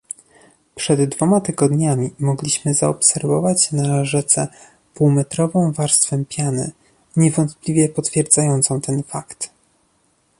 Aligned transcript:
Przed 0.75 1.03
dwoma 1.03 1.41
tygodniami 1.41 2.09
mogliśmy 2.19 2.73
zaobserwować 2.73 3.71
na 3.71 4.05
rzece 4.05 4.47
półmetrową 4.93 5.71
warstwę 5.71 6.23
piany, 6.29 6.71
niewątpliwie 7.15 7.89
potwierdzającą 7.89 8.81
ten 8.81 9.03
fakt 9.03 9.49